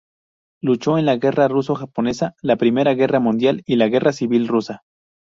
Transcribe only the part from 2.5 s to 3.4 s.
Primera Guerra